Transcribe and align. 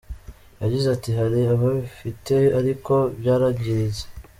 Yagize 0.61 0.87
ati 0.95 1.09
“Hari 1.17 1.39
ababifite 1.55 2.35
ariko 2.59 2.93
byarangiritse. 3.19 4.03